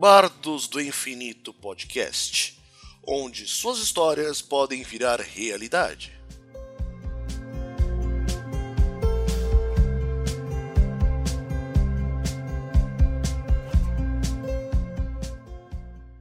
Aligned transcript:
Bardos 0.00 0.66
do 0.66 0.80
Infinito 0.80 1.52
Podcast, 1.52 2.58
onde 3.06 3.46
suas 3.46 3.80
histórias 3.80 4.40
podem 4.40 4.82
virar 4.82 5.20
realidade. 5.20 6.18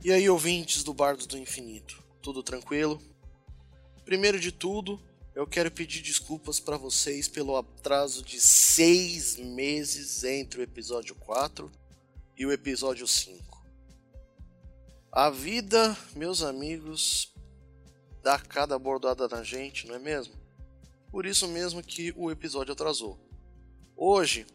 E 0.04 0.12
aí, 0.12 0.30
ouvintes 0.30 0.84
do 0.84 0.94
Bardos 0.94 1.26
do 1.26 1.38
Infinito, 1.38 2.04
tudo 2.22 2.44
tranquilo? 2.44 3.02
Primeiro 4.04 4.42
de 4.42 4.52
tudo, 4.52 5.02
eu 5.34 5.48
quero 5.48 5.72
pedir 5.72 6.02
desculpas 6.02 6.60
para 6.60 6.76
vocês 6.76 7.30
pelo 7.30 7.56
atraso 7.56 8.26
de 8.26 8.42
seis 8.42 9.38
meses 9.38 10.26
entre 10.26 10.60
o 10.60 10.64
episódio 10.64 11.16
4 11.16 11.72
e 12.38 12.46
o 12.46 12.52
episódio 12.52 13.08
5. 13.08 13.49
A 15.12 15.32
vida, 15.32 15.98
meus 16.16 16.44
amigos, 16.44 17.34
dá 18.22 18.38
cada 18.38 18.78
bordada 18.78 19.28
na 19.28 19.42
gente, 19.42 19.88
não 19.88 19.96
é 19.96 20.00
mesmo? 20.00 20.36
Por 21.10 21.26
isso 21.26 21.48
mesmo 21.48 21.82
que 21.82 22.14
o 22.16 22.30
episódio 22.30 22.74
atrasou. 22.74 23.20
Hoje 23.98 24.46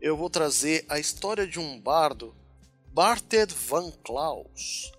eu 0.00 0.16
vou 0.16 0.30
trazer 0.30 0.86
a 0.88 0.98
história 0.98 1.46
de 1.46 1.60
um 1.60 1.78
bardo, 1.78 2.34
Barted 2.86 3.52
van 3.52 3.90
Klaus. 4.02 4.90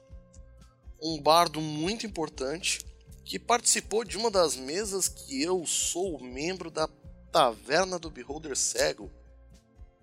Um 1.02 1.20
bardo 1.20 1.60
muito 1.60 2.05
importante 2.05 2.86
que 3.26 3.40
participou 3.40 4.04
de 4.04 4.16
uma 4.16 4.30
das 4.30 4.55
mesas 4.55 5.08
que 5.08 5.41
eu 5.41 5.66
sou 5.66 6.20
membro 6.20 6.70
da 6.70 6.88
Taverna 7.32 7.98
do 7.98 8.12
Beholder 8.12 8.55
Cego, 8.55 9.10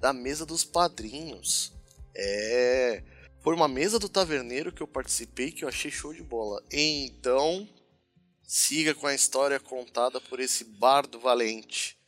da 0.00 0.12
mesa 0.12 0.44
dos 0.44 0.64
padrinhos. 0.64 1.72
É, 2.12 3.04
foi 3.40 3.54
uma 3.54 3.68
mesa 3.68 3.98
do 3.98 4.08
taverneiro 4.08 4.72
que 4.72 4.82
eu 4.82 4.86
participei 4.86 5.50
que 5.50 5.64
eu 5.64 5.68
achei 5.68 5.90
show 5.90 6.12
de 6.12 6.22
bola. 6.22 6.62
Então, 6.70 7.68
siga 8.42 8.94
com 8.94 9.06
a 9.06 9.14
história 9.14 9.58
contada 9.58 10.20
por 10.20 10.40
esse 10.40 10.64
bardo 10.64 11.18
valente. 11.18 11.98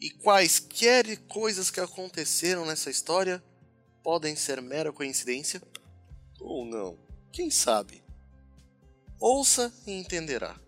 E 0.00 0.10
quaisquer 0.10 1.16
coisas 1.28 1.70
que 1.70 1.80
aconteceram 1.80 2.66
nessa 2.66 2.90
história 2.90 3.42
podem 4.02 4.34
ser 4.36 4.60
mera 4.60 4.92
coincidência 4.92 5.62
ou 6.40 6.64
não. 6.64 6.98
Quem 7.32 7.50
sabe? 7.50 8.02
Ouça 9.18 9.72
e 9.86 9.92
entenderá. 9.92 10.58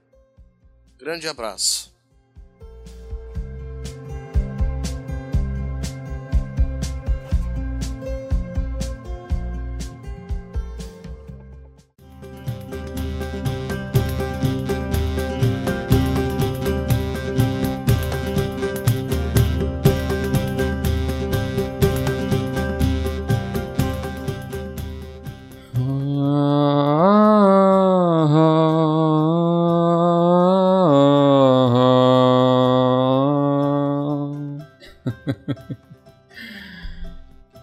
Grande 0.97 1.27
abraço. 1.27 1.91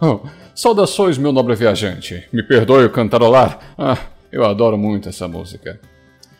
Oh, 0.01 0.21
saudações, 0.55 1.17
meu 1.17 1.31
nobre 1.31 1.55
viajante. 1.55 2.25
Me 2.31 2.41
perdoe 2.41 2.85
o 2.85 2.89
cantarolar. 2.89 3.59
Ah, 3.77 3.97
eu 4.31 4.45
adoro 4.45 4.77
muito 4.77 5.09
essa 5.09 5.27
música. 5.27 5.79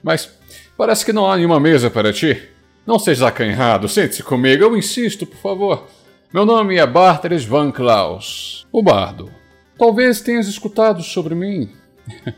Mas 0.01 0.33
parece 0.77 1.05
que 1.05 1.11
não 1.11 1.29
há 1.29 1.35
nenhuma 1.35 1.59
mesa 1.59 1.89
para 1.89 2.13
ti. 2.13 2.41
Não 2.87 2.97
seja 2.97 3.27
acanhado, 3.27 3.89
sente-se 3.89 4.23
comigo, 4.23 4.63
eu 4.63 4.77
insisto, 4.77 5.25
por 5.25 5.37
favor. 5.37 5.87
Meu 6.33 6.45
nome 6.45 6.77
é 6.77 6.87
Barteres 6.87 7.43
Van 7.43 7.71
Klaus, 7.71 8.65
o 8.71 8.81
bardo. 8.81 9.29
Talvez 9.77 10.21
tenhas 10.21 10.47
escutado 10.47 11.03
sobre 11.03 11.35
mim. 11.35 11.69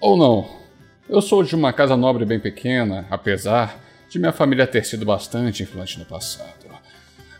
Ou 0.00 0.16
não. 0.16 0.48
Eu 1.08 1.20
sou 1.20 1.42
de 1.42 1.54
uma 1.56 1.72
casa 1.72 1.96
nobre 1.96 2.24
bem 2.24 2.38
pequena, 2.38 3.06
apesar 3.10 3.80
de 4.08 4.18
minha 4.18 4.32
família 4.32 4.66
ter 4.66 4.84
sido 4.84 5.04
bastante 5.04 5.62
influente 5.62 5.98
no 5.98 6.04
passado. 6.04 6.70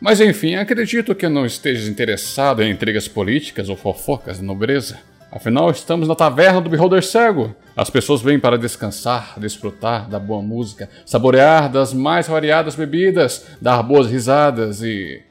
Mas 0.00 0.18
enfim, 0.18 0.54
acredito 0.54 1.14
que 1.14 1.28
não 1.28 1.44
estejas 1.44 1.86
interessado 1.86 2.62
em 2.62 2.70
intrigas 2.70 3.06
políticas 3.06 3.68
ou 3.68 3.76
fofocas 3.76 4.38
da 4.38 4.44
nobreza. 4.44 4.98
Afinal, 5.30 5.70
estamos 5.70 6.08
na 6.08 6.14
taverna 6.14 6.60
do 6.60 6.70
Beholder 6.70 7.04
Cego. 7.04 7.54
As 7.76 7.90
pessoas 7.90 8.22
vêm 8.22 8.40
para 8.40 8.58
descansar, 8.58 9.38
desfrutar 9.38 10.08
da 10.08 10.18
boa 10.18 10.42
música, 10.42 10.88
saborear 11.04 11.70
das 11.70 11.92
mais 11.92 12.26
variadas 12.26 12.74
bebidas, 12.74 13.46
dar 13.60 13.82
boas 13.82 14.10
risadas 14.10 14.82
e. 14.82 15.22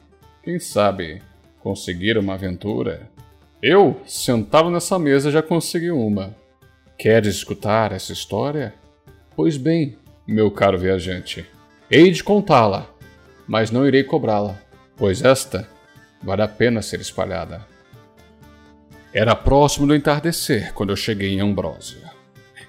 quem 0.44 0.60
sabe, 0.60 1.22
conseguir 1.62 2.18
uma 2.18 2.36
aventura. 2.36 3.10
Eu, 3.62 4.00
sentado 4.06 4.70
nessa 4.70 4.98
mesa, 5.00 5.32
já 5.32 5.42
consegui 5.42 5.92
uma. 5.92 6.34
Queres 6.98 7.36
escutar 7.36 7.92
essa 7.92 8.14
história? 8.14 8.74
Pois 9.36 9.58
bem, 9.58 9.98
meu 10.28 10.52
caro 10.52 10.78
viajante, 10.78 11.46
hei 11.92 12.12
de 12.12 12.24
contá-la 12.24 12.99
mas 13.50 13.72
não 13.72 13.88
irei 13.88 14.04
cobrá-la, 14.04 14.56
pois 14.96 15.24
esta 15.24 15.68
vale 16.22 16.44
a 16.44 16.48
pena 16.48 16.84
ser 16.84 17.02
espalhada. 17.02 17.66
Era 19.12 19.36
próximo 19.36 19.88
do 19.88 19.96
entardecer 19.96 20.72
quando 20.76 20.92
eu 20.92 20.96
cheguei 20.96 21.34
em 21.34 21.42
Ambrósia. 21.42 22.12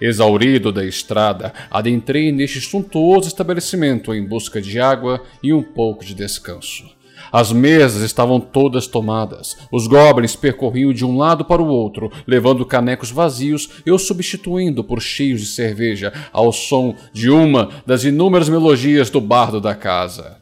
Exaurido 0.01 0.73
da 0.73 0.83
estrada, 0.83 1.53
adentrei 1.71 2.33
neste 2.33 2.63
suntuoso 2.63 3.29
estabelecimento 3.29 4.15
em 4.15 4.25
busca 4.25 4.63
de 4.63 4.81
água 4.81 5.23
e 5.43 5.53
um 5.53 5.63
pouco 5.63 6.03
de 6.03 6.15
descanso. 6.15 6.89
As 7.31 7.53
mesas 7.53 8.01
estavam 8.01 8.41
todas 8.41 8.87
tomadas. 8.87 9.59
Os 9.71 9.87
goblins 9.87 10.35
percorriam 10.35 10.95
de 10.95 11.05
um 11.05 11.19
lado 11.19 11.45
para 11.45 11.61
o 11.61 11.69
outro, 11.69 12.11
levando 12.27 12.65
canecos 12.65 13.11
vazios 13.11 13.69
e 13.85 13.93
os 13.93 14.07
substituindo 14.07 14.83
por 14.83 15.03
cheios 15.03 15.43
de 15.43 15.47
cerveja, 15.47 16.11
ao 16.33 16.51
som 16.51 16.97
de 17.13 17.29
uma 17.29 17.69
das 17.87 18.03
inúmeras 18.03 18.49
melodias 18.49 19.11
do 19.11 19.21
bardo 19.21 19.61
da 19.61 19.75
casa. 19.75 20.40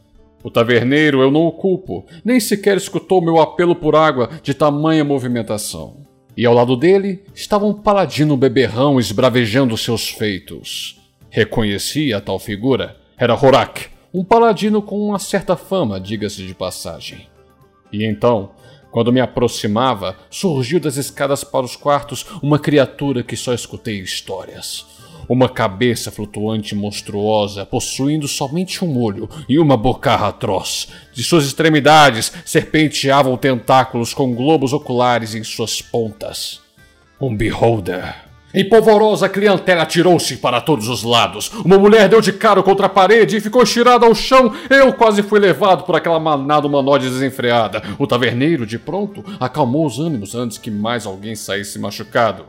O 0.49 0.51
taverneiro 0.51 1.21
eu 1.21 1.31
não 1.31 1.43
o 1.43 1.53
culpo, 1.53 2.07
nem 2.25 2.41
sequer 2.41 2.79
escutou 2.79 3.21
meu 3.21 3.39
apelo 3.39 3.77
por 3.77 3.95
água 3.95 4.31
de 4.43 4.55
tamanha 4.55 5.05
movimentação. 5.05 6.07
E 6.35 6.47
ao 6.47 6.55
lado 6.55 6.75
dele 6.75 7.23
estava 7.35 7.67
um 7.67 7.75
paladino 7.75 8.35
beberrão 8.35 8.99
esbravejando 8.99 9.77
seus 9.77 10.09
feitos. 10.09 10.99
Reconheci 11.29 12.15
a 12.15 12.21
tal 12.23 12.39
figura. 12.39 12.97
Era 13.19 13.35
Horak, 13.35 13.89
um 14.15 14.25
paladino 14.25 14.81
com 14.81 14.99
uma 14.99 15.19
certa 15.19 15.55
fama, 15.55 16.01
diga-se 16.01 16.43
de 16.47 16.55
passagem. 16.55 17.27
E 17.93 18.07
então, 18.07 18.53
quando 18.91 19.13
me 19.13 19.21
aproximava, 19.21 20.17
surgiu 20.31 20.81
das 20.81 20.97
escadas 20.97 21.45
para 21.45 21.67
os 21.67 21.77
quartos 21.77 22.25
uma 22.43 22.59
criatura 22.59 23.23
que 23.23 23.37
só 23.37 23.53
escutei 23.53 23.99
histórias 24.01 24.98
uma 25.29 25.49
cabeça 25.49 26.11
flutuante 26.11 26.75
monstruosa, 26.75 27.67
possuindo 27.67 28.27
somente 28.27 28.85
um 28.85 28.99
olho 28.99 29.29
e 29.49 29.59
uma 29.59 29.77
bocarra 29.77 30.29
atroz. 30.29 30.89
De 31.13 31.23
suas 31.23 31.45
extremidades 31.45 32.33
serpenteavam 32.45 33.37
tentáculos 33.37 34.15
com 34.15 34.35
globos 34.35 34.73
oculares 34.73 35.35
em 35.35 35.45
suas 35.45 35.83
pontas. 35.83 36.61
Um 37.21 37.37
beholder. 37.37 38.29
Em 38.55 38.67
polvorosa, 38.67 39.29
clientela 39.29 39.83
atirou-se 39.83 40.39
para 40.39 40.61
todos 40.61 40.89
os 40.89 41.03
lados. 41.03 41.51
Uma 41.65 41.79
mulher 41.79 42.09
deu 42.09 42.21
de 42.21 42.33
cara 42.33 42.63
contra 42.63 42.87
a 42.87 42.89
parede 42.89 43.37
e 43.37 43.41
ficou 43.41 43.63
estirada 43.63 44.07
ao 44.07 44.15
chão. 44.15 44.55
Eu 44.71 44.91
quase 44.95 45.23
fui 45.23 45.39
levado 45.39 45.85
por 45.85 45.95
aquela 45.95 46.19
manada 46.19 46.67
humanoide 46.67 47.11
desenfreada. 47.11 47.83
O 47.99 48.07
taverneiro, 48.07 48.65
de 48.65 48.79
pronto, 48.79 49.23
acalmou 49.39 49.85
os 49.85 49.99
ânimos 49.99 50.35
antes 50.35 50.57
que 50.57 50.71
mais 50.71 51.05
alguém 51.05 51.37
saísse 51.37 51.79
machucado. 51.79 52.47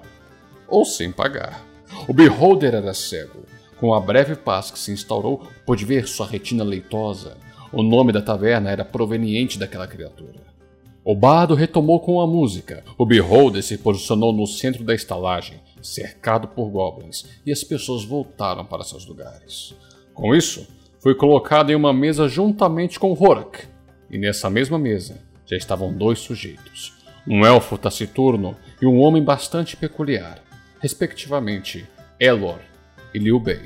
Ou 0.69 0.85
sem 0.85 1.11
pagar. 1.11 1.68
O 2.09 2.13
beholder 2.13 2.73
era 2.73 2.91
cego. 2.91 3.45
Com 3.79 3.93
a 3.93 3.99
breve 3.99 4.35
paz 4.35 4.71
que 4.71 4.79
se 4.79 4.91
instaurou, 4.91 5.43
pôde 5.63 5.85
ver 5.85 6.07
sua 6.07 6.25
retina 6.25 6.63
leitosa. 6.63 7.37
O 7.71 7.83
nome 7.83 8.11
da 8.11 8.19
taverna 8.19 8.71
era 8.71 8.83
proveniente 8.83 9.59
daquela 9.59 9.85
criatura. 9.85 10.39
O 11.05 11.13
bardo 11.13 11.53
retomou 11.53 11.99
com 11.99 12.19
a 12.19 12.25
música. 12.25 12.83
O 12.97 13.05
beholder 13.05 13.61
se 13.61 13.77
posicionou 13.77 14.33
no 14.33 14.47
centro 14.47 14.83
da 14.83 14.95
estalagem, 14.95 15.59
cercado 15.83 16.47
por 16.47 16.71
goblins, 16.71 17.27
e 17.45 17.51
as 17.51 17.63
pessoas 17.63 18.03
voltaram 18.03 18.65
para 18.65 18.83
seus 18.83 19.05
lugares. 19.05 19.75
Com 20.11 20.33
isso, 20.33 20.67
foi 20.99 21.13
colocado 21.13 21.69
em 21.69 21.75
uma 21.75 21.93
mesa 21.93 22.27
juntamente 22.27 22.99
com 22.99 23.13
Horak. 23.13 23.67
E 24.09 24.17
nessa 24.17 24.49
mesma 24.49 24.79
mesa 24.79 25.21
já 25.45 25.55
estavam 25.55 25.93
dois 25.93 26.17
sujeitos: 26.17 26.91
um 27.27 27.45
elfo 27.45 27.77
taciturno 27.77 28.57
e 28.81 28.87
um 28.87 28.99
homem 28.99 29.23
bastante 29.23 29.77
peculiar, 29.77 30.41
respectivamente 30.81 31.87
Elor 32.19 32.59
e 33.13 33.19
Liu 33.19 33.39
Bei. 33.39 33.61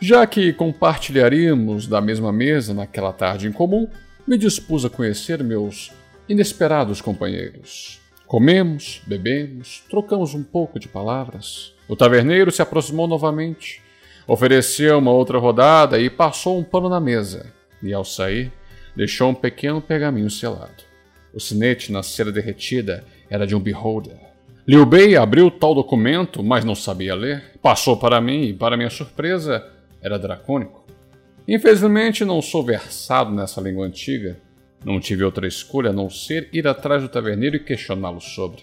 Já 0.00 0.26
que 0.26 0.52
compartilharíamos 0.52 1.86
da 1.86 2.00
mesma 2.00 2.32
mesa 2.32 2.72
naquela 2.72 3.12
tarde 3.12 3.48
em 3.48 3.52
comum, 3.52 3.88
me 4.26 4.38
dispus 4.38 4.84
a 4.84 4.90
conhecer 4.90 5.42
meus 5.42 5.92
inesperados 6.28 7.00
companheiros. 7.00 8.00
Comemos, 8.26 9.02
bebemos, 9.06 9.82
trocamos 9.90 10.34
um 10.34 10.42
pouco 10.42 10.78
de 10.78 10.88
palavras. 10.88 11.74
O 11.88 11.96
taverneiro 11.96 12.52
se 12.52 12.62
aproximou 12.62 13.08
novamente, 13.08 13.82
ofereceu 14.26 14.98
uma 14.98 15.10
outra 15.10 15.38
rodada 15.38 15.98
e 15.98 16.08
passou 16.08 16.58
um 16.58 16.64
pano 16.64 16.88
na 16.88 17.00
mesa. 17.00 17.52
E 17.82 17.92
ao 17.92 18.04
sair, 18.04 18.52
deixou 18.94 19.30
um 19.30 19.34
pequeno 19.34 19.80
pergaminho 19.80 20.30
selado. 20.30 20.84
O 21.32 21.40
sinete 21.40 21.90
na 21.90 22.02
cera 22.02 22.30
derretida 22.30 23.04
era 23.28 23.46
de 23.46 23.54
um 23.54 23.60
beholder. 23.60 24.23
Liu 24.66 24.86
Bei 24.86 25.14
abriu 25.14 25.50
tal 25.50 25.74
documento, 25.74 26.42
mas 26.42 26.64
não 26.64 26.74
sabia 26.74 27.14
ler. 27.14 27.52
Passou 27.60 27.98
para 27.98 28.18
mim 28.18 28.44
e, 28.44 28.54
para 28.54 28.78
minha 28.78 28.88
surpresa, 28.88 29.62
era 30.00 30.18
dracônico. 30.18 30.86
Infelizmente, 31.46 32.24
não 32.24 32.40
sou 32.40 32.64
versado 32.64 33.30
nessa 33.30 33.60
língua 33.60 33.84
antiga. 33.84 34.38
Não 34.82 34.98
tive 34.98 35.22
outra 35.22 35.46
escolha 35.46 35.90
a 35.90 35.92
não 35.92 36.08
ser 36.08 36.48
ir 36.50 36.66
atrás 36.66 37.02
do 37.02 37.10
taverneiro 37.10 37.56
e 37.56 37.60
questioná-lo 37.60 38.22
sobre. 38.22 38.62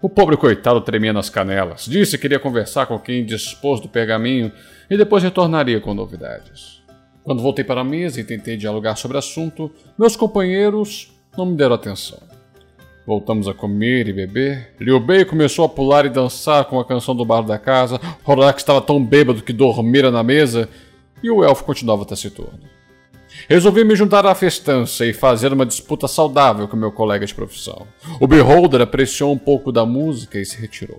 O 0.00 0.08
pobre 0.08 0.36
coitado 0.36 0.80
tremia 0.80 1.12
nas 1.12 1.28
canelas. 1.28 1.86
Disse 1.86 2.16
que 2.16 2.28
iria 2.28 2.38
conversar 2.38 2.86
com 2.86 2.96
quem 2.96 3.26
dispôs 3.26 3.80
do 3.80 3.88
pergaminho 3.88 4.52
e 4.88 4.96
depois 4.96 5.24
retornaria 5.24 5.80
com 5.80 5.92
novidades. 5.92 6.80
Quando 7.24 7.42
voltei 7.42 7.64
para 7.64 7.80
a 7.80 7.84
mesa 7.84 8.20
e 8.20 8.24
tentei 8.24 8.56
dialogar 8.56 8.94
sobre 8.94 9.16
o 9.16 9.18
assunto, 9.18 9.72
meus 9.98 10.14
companheiros 10.14 11.12
não 11.36 11.46
me 11.46 11.56
deram 11.56 11.74
atenção. 11.74 12.31
Voltamos 13.06 13.48
a 13.48 13.54
comer 13.54 14.08
e 14.08 14.12
beber. 14.12 14.74
Liu 14.80 15.00
Bei 15.00 15.24
começou 15.24 15.64
a 15.64 15.68
pular 15.68 16.06
e 16.06 16.10
dançar 16.10 16.64
com 16.66 16.78
a 16.78 16.84
canção 16.84 17.16
do 17.16 17.24
bar 17.24 17.42
da 17.42 17.58
casa. 17.58 18.00
Horak 18.24 18.60
estava 18.60 18.80
tão 18.80 19.04
bêbado 19.04 19.42
que 19.42 19.52
dormira 19.52 20.10
na 20.10 20.22
mesa. 20.22 20.68
E 21.22 21.30
o 21.30 21.42
elfo 21.42 21.64
continuava 21.64 22.04
taciturno. 22.04 22.60
Resolvi 23.48 23.84
me 23.84 23.96
juntar 23.96 24.24
à 24.24 24.34
festança 24.34 25.04
e 25.04 25.12
fazer 25.12 25.52
uma 25.52 25.66
disputa 25.66 26.06
saudável 26.06 26.68
com 26.68 26.76
meu 26.76 26.92
colega 26.92 27.26
de 27.26 27.34
profissão. 27.34 27.86
O 28.20 28.26
Beholder 28.26 28.82
apreciou 28.82 29.32
um 29.32 29.38
pouco 29.38 29.72
da 29.72 29.84
música 29.84 30.38
e 30.38 30.44
se 30.44 30.60
retirou. 30.60 30.98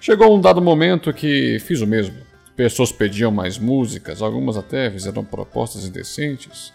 Chegou 0.00 0.36
um 0.36 0.40
dado 0.40 0.60
momento 0.60 1.12
que 1.12 1.58
fiz 1.60 1.80
o 1.80 1.86
mesmo. 1.86 2.16
Pessoas 2.54 2.92
pediam 2.92 3.30
mais 3.30 3.58
músicas, 3.58 4.22
algumas 4.22 4.56
até 4.56 4.90
fizeram 4.90 5.24
propostas 5.24 5.84
indecentes. 5.84 6.72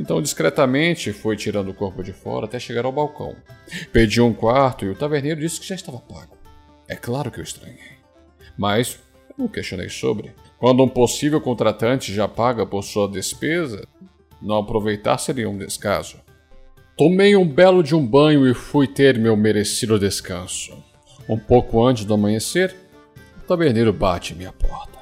Então, 0.00 0.22
discretamente, 0.22 1.12
foi 1.12 1.36
tirando 1.36 1.68
o 1.68 1.74
corpo 1.74 2.02
de 2.02 2.10
fora 2.10 2.46
até 2.46 2.58
chegar 2.58 2.86
ao 2.86 2.90
balcão. 2.90 3.36
Pedi 3.92 4.18
um 4.18 4.32
quarto 4.32 4.86
e 4.86 4.88
o 4.88 4.94
taverneiro 4.94 5.38
disse 5.38 5.60
que 5.60 5.68
já 5.68 5.74
estava 5.74 5.98
pago. 5.98 6.38
É 6.88 6.96
claro 6.96 7.30
que 7.30 7.38
eu 7.38 7.44
estranhei. 7.44 7.98
Mas 8.56 8.98
eu 9.38 9.46
questionei 9.46 9.90
sobre. 9.90 10.32
Quando 10.58 10.82
um 10.82 10.88
possível 10.88 11.38
contratante 11.38 12.14
já 12.14 12.26
paga 12.26 12.64
por 12.64 12.82
sua 12.82 13.06
despesa, 13.06 13.86
não 14.40 14.56
aproveitar 14.56 15.18
seria 15.18 15.50
um 15.50 15.58
descaso. 15.58 16.16
Tomei 16.96 17.36
um 17.36 17.46
belo 17.46 17.82
de 17.82 17.94
um 17.94 18.04
banho 18.04 18.48
e 18.48 18.54
fui 18.54 18.86
ter 18.86 19.18
meu 19.18 19.36
merecido 19.36 19.98
descanso. 19.98 20.72
Um 21.28 21.38
pouco 21.38 21.86
antes 21.86 22.06
do 22.06 22.14
amanhecer, 22.14 22.74
o 23.36 23.46
taverneiro 23.46 23.92
bate 23.92 24.34
minha 24.34 24.52
porta. 24.52 24.98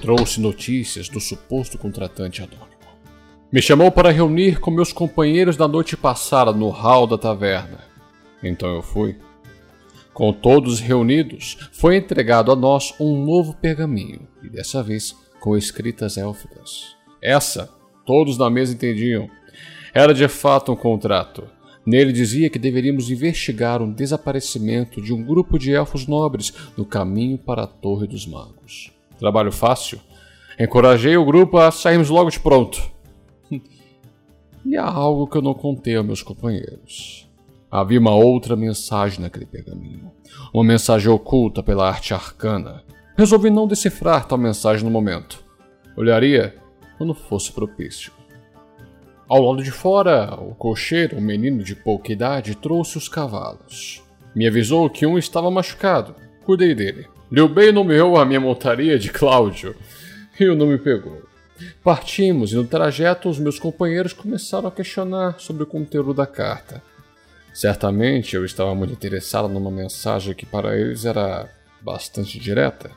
Trouxe 0.00 0.40
notícias 0.40 1.06
do 1.10 1.20
suposto 1.20 1.76
contratante 1.76 2.42
anônimo. 2.42 2.67
Me 3.50 3.62
chamou 3.62 3.90
para 3.90 4.10
reunir 4.10 4.60
com 4.60 4.70
meus 4.70 4.92
companheiros 4.92 5.56
da 5.56 5.66
noite 5.66 5.96
passada 5.96 6.52
no 6.52 6.68
hall 6.68 7.06
da 7.06 7.16
taverna. 7.16 7.78
Então 8.42 8.74
eu 8.74 8.82
fui. 8.82 9.16
Com 10.12 10.34
todos 10.34 10.80
reunidos, 10.80 11.56
foi 11.72 11.96
entregado 11.96 12.52
a 12.52 12.56
nós 12.56 12.92
um 13.00 13.24
novo 13.24 13.54
pergaminho, 13.54 14.28
e 14.42 14.50
dessa 14.50 14.82
vez 14.82 15.16
com 15.40 15.56
escritas 15.56 16.18
élficas. 16.18 16.94
Essa, 17.22 17.70
todos 18.04 18.36
na 18.36 18.50
mesa 18.50 18.74
entendiam. 18.74 19.30
Era 19.94 20.12
de 20.12 20.28
fato 20.28 20.70
um 20.70 20.76
contrato. 20.76 21.48
Nele 21.86 22.12
dizia 22.12 22.50
que 22.50 22.58
deveríamos 22.58 23.10
investigar 23.10 23.80
um 23.80 23.90
desaparecimento 23.90 25.00
de 25.00 25.14
um 25.14 25.24
grupo 25.24 25.58
de 25.58 25.72
elfos 25.72 26.06
nobres 26.06 26.52
no 26.76 26.84
caminho 26.84 27.38
para 27.38 27.62
a 27.62 27.66
Torre 27.66 28.06
dos 28.06 28.26
Magos. 28.26 28.92
Trabalho 29.18 29.50
fácil. 29.50 29.98
Encorajei 30.60 31.16
o 31.16 31.24
grupo 31.24 31.56
a 31.56 31.70
sairmos 31.70 32.10
logo 32.10 32.28
de 32.28 32.38
pronto. 32.38 32.97
E 34.64 34.76
há 34.76 34.84
algo 34.84 35.26
que 35.26 35.36
eu 35.36 35.42
não 35.42 35.54
contei 35.54 35.96
aos 35.96 36.06
meus 36.06 36.22
companheiros. 36.22 37.28
Havia 37.70 38.00
uma 38.00 38.14
outra 38.14 38.56
mensagem 38.56 39.20
naquele 39.20 39.46
pergaminho. 39.46 40.10
Uma 40.52 40.64
mensagem 40.64 41.10
oculta 41.10 41.62
pela 41.62 41.88
arte 41.88 42.14
arcana. 42.14 42.82
Resolvi 43.16 43.50
não 43.50 43.66
decifrar 43.66 44.26
tal 44.26 44.38
mensagem 44.38 44.84
no 44.84 44.90
momento. 44.90 45.44
Olharia 45.96 46.54
quando 46.96 47.14
fosse 47.14 47.52
propício. 47.52 48.12
Ao 49.28 49.42
lado 49.42 49.62
de 49.62 49.70
fora, 49.70 50.34
o 50.40 50.54
cocheiro, 50.54 51.18
um 51.18 51.20
menino 51.20 51.62
de 51.62 51.76
pouca 51.76 52.10
idade, 52.10 52.54
trouxe 52.54 52.96
os 52.96 53.08
cavalos. 53.08 54.02
Me 54.34 54.46
avisou 54.46 54.88
que 54.88 55.04
um 55.04 55.18
estava 55.18 55.50
machucado. 55.50 56.14
Cuidei 56.46 56.74
dele. 56.74 57.06
Liu 57.30 57.46
Bei 57.46 57.70
nomeou 57.70 58.16
a 58.16 58.24
minha 58.24 58.40
montaria 58.40 58.98
de 58.98 59.10
Cláudio 59.10 59.76
e 60.40 60.48
o 60.48 60.56
nome 60.56 60.78
pegou. 60.78 61.22
Partimos 61.82 62.52
e 62.52 62.56
no 62.56 62.64
trajeto 62.64 63.28
os 63.28 63.38
meus 63.38 63.58
companheiros 63.58 64.12
começaram 64.12 64.68
a 64.68 64.72
questionar 64.72 65.38
sobre 65.38 65.62
o 65.62 65.66
conteúdo 65.66 66.14
da 66.14 66.26
carta. 66.26 66.82
Certamente 67.52 68.36
eu 68.36 68.44
estava 68.44 68.74
muito 68.74 68.92
interessado 68.92 69.48
numa 69.48 69.70
mensagem 69.70 70.34
que 70.34 70.46
para 70.46 70.76
eles 70.76 71.04
era 71.04 71.48
bastante 71.80 72.38
direta. 72.38 72.90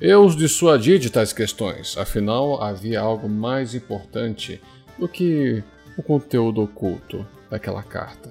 Eu 0.00 0.24
os 0.24 0.36
dissuadi 0.36 0.98
de 0.98 1.10
tais 1.10 1.32
questões, 1.32 1.96
afinal 1.96 2.62
havia 2.62 3.00
algo 3.00 3.28
mais 3.28 3.74
importante 3.74 4.60
do 4.98 5.08
que 5.08 5.62
o 5.96 6.02
conteúdo 6.02 6.62
oculto 6.62 7.26
daquela 7.50 7.82
carta. 7.82 8.30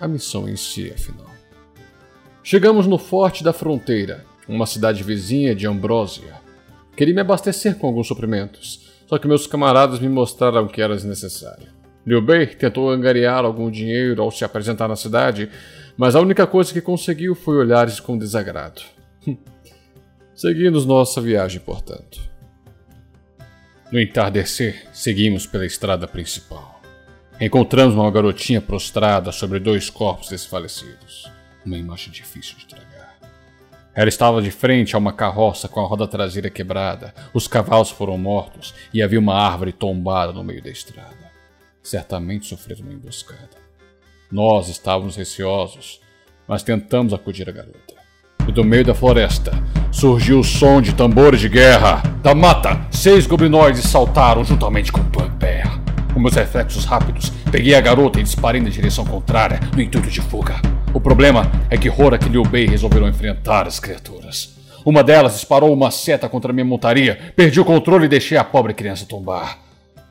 A 0.00 0.06
missão 0.06 0.48
em 0.48 0.56
si, 0.56 0.90
afinal. 0.90 1.30
Chegamos 2.42 2.86
no 2.86 2.98
Forte 2.98 3.42
da 3.42 3.52
Fronteira, 3.52 4.24
uma 4.46 4.66
cidade 4.66 5.02
vizinha 5.02 5.54
de 5.54 5.66
Ambrósia. 5.66 6.34
Queria 6.96 7.14
me 7.14 7.20
abastecer 7.20 7.76
com 7.76 7.86
alguns 7.86 8.06
suprimentos, 8.06 8.83
só 9.06 9.18
que 9.18 9.28
meus 9.28 9.46
camaradas 9.46 10.00
me 10.00 10.08
mostraram 10.08 10.66
que 10.66 10.80
era 10.80 10.94
desnecessário. 10.94 11.68
Liu 12.06 12.20
Bei 12.20 12.46
tentou 12.46 12.90
angariar 12.90 13.44
algum 13.44 13.70
dinheiro 13.70 14.22
ao 14.22 14.30
se 14.30 14.44
apresentar 14.44 14.88
na 14.88 14.96
cidade, 14.96 15.50
mas 15.96 16.14
a 16.14 16.20
única 16.20 16.46
coisa 16.46 16.72
que 16.72 16.80
conseguiu 16.80 17.34
foi 17.34 17.56
olhares 17.56 18.00
com 18.00 18.18
desagrado. 18.18 18.82
Seguimos 20.34 20.84
nossa 20.84 21.20
viagem, 21.20 21.60
portanto. 21.60 22.20
No 23.90 24.00
entardecer, 24.00 24.88
seguimos 24.92 25.46
pela 25.46 25.64
estrada 25.64 26.08
principal. 26.08 26.80
Encontramos 27.40 27.94
uma 27.94 28.10
garotinha 28.10 28.60
prostrada 28.60 29.30
sobre 29.30 29.60
dois 29.60 29.88
corpos 29.88 30.28
desfalecidos. 30.28 31.30
Uma 31.64 31.78
imagem 31.78 32.12
difícil 32.12 32.56
de 32.58 32.66
tragar. 32.66 32.83
Ela 33.94 34.08
estava 34.08 34.42
de 34.42 34.50
frente 34.50 34.96
a 34.96 34.98
uma 34.98 35.12
carroça 35.12 35.68
com 35.68 35.80
a 35.80 35.86
roda 35.86 36.08
traseira 36.08 36.50
quebrada, 36.50 37.14
os 37.32 37.46
cavalos 37.46 37.90
foram 37.90 38.18
mortos 38.18 38.74
e 38.92 39.00
havia 39.00 39.20
uma 39.20 39.34
árvore 39.34 39.72
tombada 39.72 40.32
no 40.32 40.42
meio 40.42 40.62
da 40.62 40.70
estrada. 40.70 41.30
Certamente 41.80 42.46
sofreram 42.46 42.82
uma 42.82 42.92
emboscada. 42.92 43.62
Nós 44.32 44.68
estávamos 44.68 45.14
receosos, 45.14 46.00
mas 46.48 46.64
tentamos 46.64 47.14
acudir 47.14 47.48
a 47.48 47.52
garota. 47.52 47.94
E 48.48 48.52
do 48.52 48.64
meio 48.64 48.84
da 48.84 48.94
floresta 48.94 49.52
surgiu 49.92 50.40
o 50.40 50.44
som 50.44 50.82
de 50.82 50.92
tambores 50.92 51.40
de 51.40 51.48
guerra. 51.48 52.02
Da 52.20 52.34
mata, 52.34 52.84
seis 52.90 53.26
goblinoides 53.26 53.84
saltaram 53.84 54.44
juntamente 54.44 54.90
com 54.90 55.00
Bugbear. 55.00 55.80
Com 56.12 56.20
meus 56.20 56.34
reflexos 56.34 56.84
rápidos, 56.84 57.30
peguei 57.50 57.74
a 57.74 57.80
garota 57.80 58.18
e 58.18 58.24
disparei 58.24 58.60
na 58.60 58.70
direção 58.70 59.04
contrária, 59.04 59.60
no 59.74 59.80
intuito 59.80 60.10
de 60.10 60.20
fuga. 60.20 60.73
O 60.94 61.00
problema 61.00 61.50
é 61.68 61.76
que 61.76 61.90
Horak 61.90 62.24
e 62.24 62.28
Liu 62.28 62.44
Bei 62.44 62.66
resolveram 62.66 63.08
enfrentar 63.08 63.66
as 63.66 63.80
criaturas. 63.80 64.54
Uma 64.86 65.02
delas 65.02 65.34
disparou 65.34 65.74
uma 65.74 65.90
seta 65.90 66.28
contra 66.28 66.52
minha 66.52 66.64
montaria, 66.64 67.18
perdi 67.34 67.58
o 67.58 67.64
controle 67.64 68.04
e 68.04 68.08
deixei 68.08 68.38
a 68.38 68.44
pobre 68.44 68.72
criança 68.72 69.04
tombar. 69.04 69.58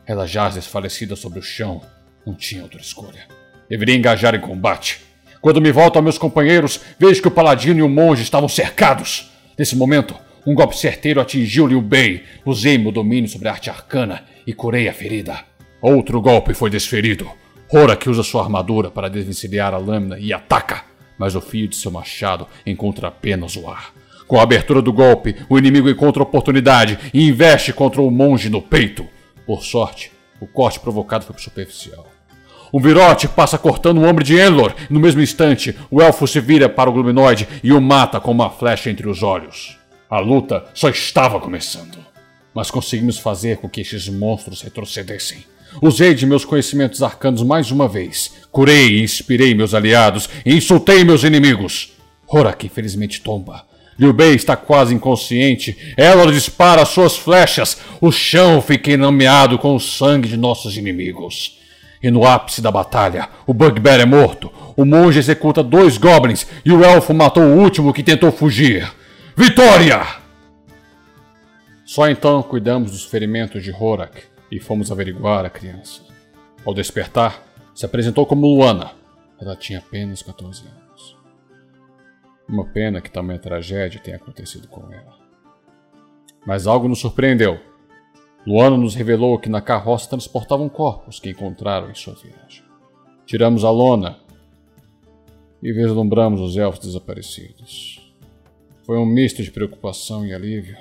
Ela 0.05 0.27
jaz 0.27 0.55
desfalecida 0.55 1.15
sobre 1.15 1.39
o 1.39 1.41
chão. 1.41 1.81
Não 2.27 2.33
tinha 2.33 2.63
outra 2.63 2.81
escolha. 2.81 3.27
Deveria 3.69 3.95
engajar 3.95 4.35
em 4.35 4.41
combate. 4.41 4.99
Quando 5.39 5.61
me 5.61 5.71
volto 5.71 5.97
a 5.97 6.01
meus 6.01 6.17
companheiros, 6.17 6.81
vejo 6.99 7.21
que 7.21 7.29
o 7.29 7.31
paladino 7.31 7.79
e 7.79 7.83
o 7.83 7.87
monge 7.87 8.21
estavam 8.21 8.49
cercados. 8.49 9.31
Nesse 9.57 9.77
momento, 9.77 10.13
um 10.45 10.53
golpe 10.53 10.77
certeiro 10.77 11.21
atingiu 11.21 11.65
Liu 11.65 11.81
Bei. 11.81 12.23
Usei 12.45 12.77
meu 12.77 12.91
domínio 12.91 13.29
sobre 13.29 13.47
a 13.47 13.53
arte 13.53 13.69
arcana 13.69 14.25
e 14.45 14.51
curei 14.51 14.89
a 14.89 14.93
ferida. 14.93 15.45
Outro 15.81 16.19
golpe 16.19 16.53
foi 16.53 16.69
desferido. 16.69 17.31
Hora 17.75 17.95
que 17.95 18.07
usa 18.07 18.21
sua 18.21 18.43
armadura 18.43 18.91
para 18.91 19.09
desvencilhar 19.09 19.73
a 19.73 19.77
lâmina 19.77 20.19
e 20.19 20.31
ataca, 20.31 20.83
mas 21.17 21.33
o 21.33 21.41
fio 21.41 21.67
de 21.67 21.75
seu 21.75 21.89
machado 21.89 22.47
encontra 22.67 23.07
apenas 23.07 23.55
o 23.55 23.67
ar. 23.67 23.91
Com 24.27 24.39
a 24.39 24.43
abertura 24.43 24.79
do 24.79 24.93
golpe, 24.93 25.35
o 25.49 25.57
inimigo 25.57 25.89
encontra 25.89 26.21
oportunidade 26.21 26.99
e 27.11 27.27
investe 27.27 27.73
contra 27.73 27.99
o 27.99 28.11
monge 28.11 28.47
no 28.47 28.61
peito. 28.61 29.07
Por 29.43 29.63
sorte, 29.63 30.11
o 30.39 30.45
corte 30.45 30.79
provocado 30.79 31.25
foi 31.25 31.35
superficial. 31.39 32.07
Um 32.71 32.79
virote 32.79 33.27
passa 33.27 33.57
cortando 33.57 33.97
o 33.97 34.07
ombro 34.07 34.23
de 34.23 34.39
Enlor. 34.39 34.75
No 34.87 34.99
mesmo 34.99 35.21
instante, 35.21 35.75
o 35.89 35.99
elfo 35.99 36.27
se 36.27 36.39
vira 36.39 36.69
para 36.69 36.91
o 36.91 36.93
gluminoide 36.93 37.47
e 37.63 37.73
o 37.73 37.81
mata 37.81 38.19
com 38.19 38.29
uma 38.29 38.51
flecha 38.51 38.91
entre 38.91 39.09
os 39.09 39.23
olhos. 39.23 39.79
A 40.07 40.19
luta 40.19 40.63
só 40.75 40.89
estava 40.89 41.39
começando. 41.39 41.97
Mas 42.53 42.69
conseguimos 42.69 43.17
fazer 43.17 43.57
com 43.57 43.67
que 43.67 43.81
estes 43.81 44.07
monstros 44.09 44.61
retrocedessem. 44.61 45.52
Usei 45.81 46.13
de 46.13 46.25
meus 46.25 46.45
conhecimentos 46.45 47.01
arcanos 47.01 47.43
mais 47.43 47.71
uma 47.71 47.87
vez. 47.87 48.33
Curei 48.51 48.97
e 48.97 49.03
inspirei 49.03 49.53
meus 49.53 49.73
aliados 49.73 50.29
e 50.45 50.55
insultei 50.55 51.03
meus 51.03 51.23
inimigos. 51.23 51.93
Horak 52.27 52.65
infelizmente 52.65 53.21
tomba. 53.21 53.65
Liu 53.97 54.11
Bei 54.11 54.33
está 54.33 54.55
quase 54.55 54.93
inconsciente. 54.93 55.93
Ela 55.95 56.31
dispara 56.31 56.85
suas 56.85 57.15
flechas. 57.15 57.77
O 58.01 58.11
chão 58.11 58.61
fica 58.61 58.91
enlameado 58.91 59.57
com 59.57 59.75
o 59.75 59.79
sangue 59.79 60.27
de 60.27 60.37
nossos 60.37 60.77
inimigos. 60.77 61.59
E 62.01 62.11
no 62.11 62.25
ápice 62.25 62.61
da 62.61 62.69
batalha, 62.69 63.29
o 63.47 63.53
Bugbear 63.53 63.99
é 63.99 64.05
morto. 64.05 64.51
O 64.75 64.83
monge 64.83 65.19
executa 65.19 65.63
dois 65.63 65.97
goblins 65.97 66.45
e 66.65 66.71
o 66.71 66.83
elfo 66.83 67.13
matou 67.13 67.43
o 67.43 67.57
último 67.57 67.93
que 67.93 68.03
tentou 68.03 68.31
fugir. 68.31 68.91
Vitória! 69.37 70.05
Só 71.85 72.09
então 72.09 72.41
cuidamos 72.41 72.91
dos 72.91 73.05
ferimentos 73.05 73.63
de 73.63 73.71
Horak 73.71 74.32
e 74.53 74.59
fomos 74.59 74.91
averiguar 74.91 75.43
a 75.45 75.49
criança. 75.49 76.03
Ao 76.63 76.75
despertar, 76.75 77.43
se 77.73 77.87
apresentou 77.87 78.23
como 78.23 78.45
Luana. 78.45 78.91
Ela 79.41 79.55
tinha 79.55 79.79
apenas 79.79 80.21
14 80.21 80.63
anos. 80.67 81.17
Uma 82.47 82.65
pena 82.65 83.01
que 83.01 83.09
tamanha 83.09 83.39
tragédia 83.39 83.99
tenha 83.99 84.17
acontecido 84.17 84.67
com 84.67 84.93
ela. 84.93 85.17
Mas 86.45 86.67
algo 86.67 86.87
nos 86.87 86.99
surpreendeu. 86.99 87.59
Luana 88.45 88.77
nos 88.77 88.93
revelou 88.93 89.39
que 89.39 89.49
na 89.49 89.59
carroça 89.59 90.09
transportavam 90.09 90.69
corpos 90.69 91.19
que 91.19 91.31
encontraram 91.31 91.89
em 91.89 91.95
sua 91.95 92.13
viagem. 92.13 92.63
Tiramos 93.25 93.63
a 93.65 93.71
lona 93.71 94.19
e 95.63 95.73
vislumbramos 95.73 96.39
os 96.39 96.57
elfos 96.57 96.85
desaparecidos. 96.85 98.13
Foi 98.83 98.99
um 98.99 99.05
misto 99.05 99.41
de 99.41 99.49
preocupação 99.49 100.23
e 100.27 100.31
alívio. 100.31 100.77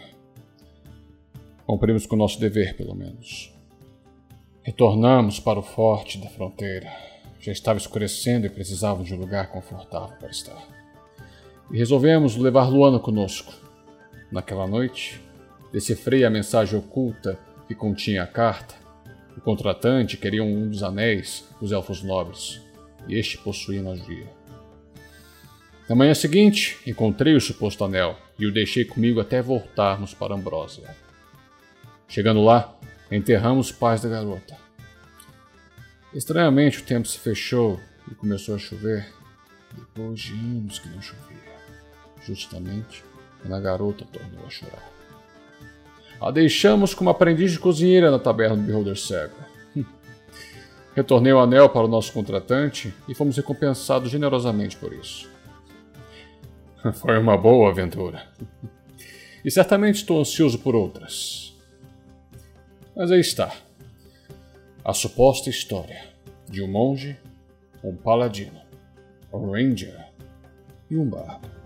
Cumprimos 1.65 2.05
com 2.05 2.17
o 2.17 2.19
nosso 2.19 2.39
dever, 2.39 2.77
pelo 2.77 2.95
menos. 2.95 3.52
Retornamos 4.65 5.41
para 5.41 5.59
o 5.59 5.63
forte 5.63 6.19
da 6.19 6.29
fronteira. 6.29 6.89
Já 7.41 7.51
estava 7.51 7.79
escurecendo 7.79 8.47
e 8.47 8.51
precisávamos 8.51 9.09
de 9.09 9.15
um 9.15 9.19
lugar 9.19 9.49
confortável 9.51 10.17
para 10.17 10.31
estar. 10.31 10.57
E 11.73 11.79
resolvemos 11.79 12.37
levar 12.37 12.69
Luana 12.69 13.01
conosco. 13.01 13.53
Naquela 14.31 14.69
noite, 14.69 15.21
decifrei 15.73 16.25
a 16.25 16.31
mensagem 16.31 16.79
oculta 16.79 17.37
que 17.67 17.75
continha 17.75 18.23
a 18.23 18.27
carta. 18.27 18.77
O 19.37 19.41
contratante 19.41 20.17
queria 20.17 20.45
um 20.45 20.69
dos 20.69 20.85
anéis 20.85 21.45
dos 21.61 21.73
elfos 21.73 22.01
nobres, 22.03 22.61
e 23.09 23.19
este 23.19 23.39
possuía 23.39 23.83
magia. 23.83 24.31
Na 25.89 25.97
manhã 25.97 26.15
seguinte, 26.15 26.79
encontrei 26.87 27.35
o 27.35 27.41
suposto 27.41 27.85
anel 27.85 28.17
e 28.39 28.47
o 28.47 28.53
deixei 28.53 28.85
comigo 28.85 29.21
até 29.21 29.43
voltarmos 29.43 30.15
para 30.15 30.35
Ambrósia. 30.35 30.95
Chegando 32.07 32.45
lá, 32.45 32.79
enterramos 33.17 33.67
os 33.67 33.73
pais 33.73 34.01
da 34.01 34.09
garota. 34.09 34.57
Estranhamente, 36.15 36.81
o 36.81 36.85
tempo 36.85 37.09
se 37.09 37.19
fechou 37.19 37.81
e 38.11 38.15
começou 38.15 38.55
a 38.55 38.59
chover 38.59 39.07
depois 39.75 40.21
de 40.21 40.33
anos 40.33 40.79
que 40.79 40.89
não 40.89 41.01
chovia, 41.01 41.37
justamente 42.27 43.05
quando 43.41 43.55
a 43.55 43.61
garota 43.61 44.05
tornou 44.05 44.47
a 44.47 44.51
chorar. 44.51 44.91
A 46.21 46.31
deixamos 46.31 46.95
como 46.95 47.11
aprendiz 47.11 47.53
de 47.53 47.59
cozinheira 47.59 48.11
na 48.11 48.19
taberna 48.19 48.57
do 48.57 48.63
Beholder 48.63 48.97
Cego. 48.97 49.35
Retornei 50.95 51.33
o 51.33 51.41
anel 51.41 51.71
para 51.71 51.87
o 51.87 51.89
nosso 51.89 52.13
contratante 52.13 52.95
e 53.09 53.15
fomos 53.15 53.37
recompensados 53.37 54.11
generosamente 54.11 54.77
por 54.77 54.93
isso. 54.93 55.29
Foi 56.95 57.19
uma 57.19 57.37
boa 57.37 57.71
aventura. 57.71 58.27
E 59.45 59.51
certamente 59.51 59.97
estou 59.97 60.21
ansioso 60.21 60.59
por 60.59 60.77
outras. 60.77 61.52
Mas 62.95 63.11
aí 63.11 63.21
está. 63.21 63.55
A 64.85 64.93
suposta 64.93 65.49
história 65.49 66.05
de 66.49 66.63
um 66.63 66.69
monge, 66.69 67.19
um 67.83 67.97
paladino, 67.97 68.61
um 69.33 69.51
ranger 69.51 70.09
e 70.91 70.97
um 70.97 71.09
bardo. 71.09 71.62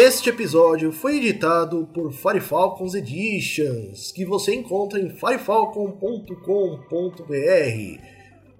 Este 0.00 0.30
episódio 0.30 0.92
foi 0.92 1.16
editado 1.16 1.88
por 1.92 2.12
Firefalcons 2.12 2.94
Editions, 2.94 4.12
que 4.12 4.24
você 4.24 4.54
encontra 4.54 5.00
em 5.00 5.10
firefalcon.com.br, 5.10 8.00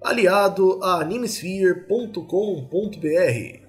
aliado 0.01 0.83
a 0.83 0.99
animesphere.com.br. 0.99 3.68